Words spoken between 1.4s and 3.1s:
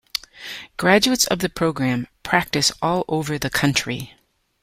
the program practice all